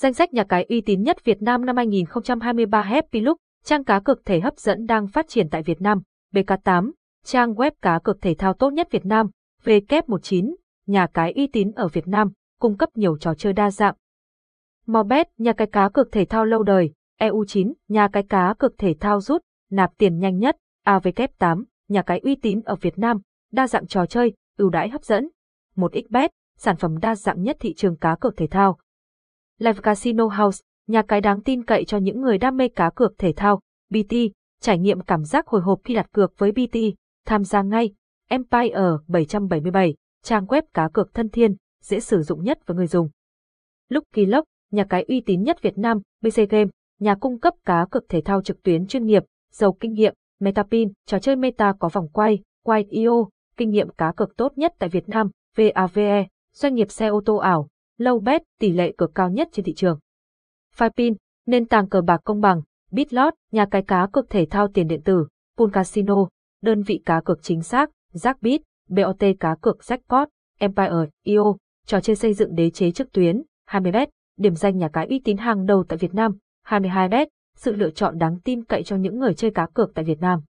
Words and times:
Danh 0.00 0.14
sách 0.14 0.34
nhà 0.34 0.44
cái 0.44 0.66
uy 0.68 0.80
tín 0.80 1.02
nhất 1.02 1.24
Việt 1.24 1.42
Nam 1.42 1.64
năm 1.64 1.76
2023 1.76 2.82
Happy 2.82 3.20
Look, 3.20 3.36
trang 3.64 3.84
cá 3.84 4.00
cược 4.00 4.24
thể 4.24 4.40
hấp 4.40 4.58
dẫn 4.58 4.86
đang 4.86 5.06
phát 5.06 5.28
triển 5.28 5.48
tại 5.50 5.62
Việt 5.62 5.80
Nam. 5.80 6.02
BK8, 6.34 6.90
trang 7.24 7.54
web 7.54 7.70
cá 7.82 7.98
cược 7.98 8.20
thể 8.20 8.34
thao 8.34 8.54
tốt 8.54 8.70
nhất 8.70 8.88
Việt 8.90 9.06
Nam. 9.06 9.30
W19, 9.64 10.54
nhà 10.86 11.06
cái 11.14 11.32
uy 11.32 11.46
tín 11.46 11.72
ở 11.72 11.88
Việt 11.88 12.08
Nam, 12.08 12.32
cung 12.60 12.76
cấp 12.76 12.88
nhiều 12.94 13.18
trò 13.18 13.34
chơi 13.34 13.52
đa 13.52 13.70
dạng. 13.70 13.94
Mobet, 14.86 15.28
nhà 15.38 15.52
cái 15.52 15.66
cá 15.66 15.88
cược 15.88 16.12
thể 16.12 16.24
thao 16.24 16.44
lâu 16.44 16.62
đời. 16.62 16.92
EU9, 17.20 17.72
nhà 17.88 18.08
cái 18.08 18.22
cá 18.22 18.54
cược 18.58 18.78
thể 18.78 18.94
thao 19.00 19.20
rút, 19.20 19.42
nạp 19.70 19.90
tiền 19.98 20.18
nhanh 20.18 20.38
nhất. 20.38 20.56
AVK8, 20.86 21.64
nhà 21.88 22.02
cái 22.02 22.18
uy 22.18 22.34
tín 22.34 22.60
ở 22.60 22.74
Việt 22.74 22.98
Nam, 22.98 23.20
đa 23.52 23.68
dạng 23.68 23.86
trò 23.86 24.06
chơi, 24.06 24.32
ưu 24.58 24.70
đãi 24.70 24.88
hấp 24.88 25.04
dẫn. 25.04 25.28
1xBet, 25.76 26.28
sản 26.58 26.76
phẩm 26.76 26.98
đa 26.98 27.14
dạng 27.14 27.42
nhất 27.42 27.56
thị 27.60 27.74
trường 27.74 27.96
cá 27.96 28.16
cược 28.20 28.36
thể 28.36 28.46
thao. 28.46 28.78
Live 29.60 29.80
Casino 29.82 30.26
House, 30.26 30.60
nhà 30.86 31.02
cái 31.02 31.20
đáng 31.20 31.42
tin 31.42 31.64
cậy 31.64 31.84
cho 31.84 31.98
những 31.98 32.20
người 32.20 32.38
đam 32.38 32.56
mê 32.56 32.68
cá 32.68 32.90
cược 32.90 33.18
thể 33.18 33.32
thao. 33.36 33.60
BT, 33.90 34.14
trải 34.60 34.78
nghiệm 34.78 35.00
cảm 35.00 35.24
giác 35.24 35.46
hồi 35.46 35.60
hộp 35.60 35.80
khi 35.84 35.94
đặt 35.94 36.12
cược 36.12 36.38
với 36.38 36.52
BT, 36.52 36.76
tham 37.26 37.44
gia 37.44 37.62
ngay. 37.62 37.94
Empire 38.28 38.80
777, 39.08 39.94
trang 40.22 40.46
web 40.46 40.62
cá 40.74 40.88
cược 40.92 41.14
thân 41.14 41.28
thiên, 41.28 41.56
dễ 41.82 42.00
sử 42.00 42.22
dụng 42.22 42.44
nhất 42.44 42.66
với 42.66 42.76
người 42.76 42.86
dùng. 42.86 43.08
Lucky 43.88 44.26
Lock, 44.26 44.46
nhà 44.70 44.84
cái 44.84 45.04
uy 45.08 45.20
tín 45.26 45.42
nhất 45.42 45.62
Việt 45.62 45.78
Nam, 45.78 46.00
BC 46.20 46.50
Game, 46.50 46.70
nhà 47.00 47.14
cung 47.14 47.40
cấp 47.40 47.54
cá 47.64 47.86
cược 47.90 48.08
thể 48.08 48.20
thao 48.20 48.42
trực 48.42 48.62
tuyến 48.62 48.86
chuyên 48.86 49.06
nghiệp, 49.06 49.22
giàu 49.52 49.72
kinh 49.72 49.92
nghiệm, 49.92 50.14
Metapin, 50.40 50.92
trò 51.06 51.18
chơi 51.18 51.36
meta 51.36 51.72
có 51.78 51.88
vòng 51.92 52.08
quay, 52.08 52.38
White.io, 52.66 53.28
kinh 53.56 53.70
nghiệm 53.70 53.90
cá 53.90 54.12
cược 54.16 54.36
tốt 54.36 54.58
nhất 54.58 54.74
tại 54.78 54.88
Việt 54.88 55.08
Nam, 55.08 55.30
VAVE, 55.56 56.26
doanh 56.54 56.74
nghiệp 56.74 56.90
xe 56.90 57.06
ô 57.06 57.22
tô 57.24 57.36
ảo, 57.36 57.68
low 58.00 58.20
bet, 58.20 58.42
tỷ 58.58 58.72
lệ 58.72 58.92
cược 58.98 59.14
cao 59.14 59.30
nhất 59.30 59.48
trên 59.52 59.64
thị 59.64 59.74
trường. 59.74 59.98
Fipin, 60.76 61.14
nền 61.46 61.66
tảng 61.66 61.88
cờ 61.88 62.00
bạc 62.00 62.20
công 62.24 62.40
bằng, 62.40 62.62
Bitlot, 62.90 63.34
nhà 63.52 63.66
cái 63.70 63.82
cá 63.82 64.06
cược 64.12 64.30
thể 64.30 64.46
thao 64.50 64.68
tiền 64.68 64.88
điện 64.88 65.00
tử, 65.04 65.26
Pool 65.58 65.70
Casino, 65.72 66.28
đơn 66.62 66.82
vị 66.82 67.02
cá 67.04 67.20
cược 67.24 67.42
chính 67.42 67.62
xác, 67.62 67.90
Jackbit, 68.12 68.58
BOT 68.88 69.24
cá 69.40 69.56
cược 69.60 69.78
Jackpot, 69.78 70.26
Empire, 70.58 71.10
IO, 71.24 71.56
trò 71.86 72.00
chơi 72.00 72.16
xây 72.16 72.34
dựng 72.34 72.54
đế 72.54 72.70
chế 72.70 72.90
trực 72.90 73.12
tuyến, 73.12 73.42
20bet, 73.70 74.06
điểm 74.36 74.54
danh 74.54 74.78
nhà 74.78 74.88
cái 74.92 75.06
uy 75.06 75.20
tín 75.24 75.36
hàng 75.36 75.66
đầu 75.66 75.84
tại 75.88 75.98
Việt 75.98 76.14
Nam, 76.14 76.32
22bet, 76.66 77.26
sự 77.56 77.76
lựa 77.76 77.90
chọn 77.90 78.18
đáng 78.18 78.40
tin 78.44 78.64
cậy 78.64 78.82
cho 78.82 78.96
những 78.96 79.18
người 79.18 79.34
chơi 79.34 79.50
cá 79.50 79.66
cược 79.74 79.94
tại 79.94 80.04
Việt 80.04 80.20
Nam. 80.20 80.40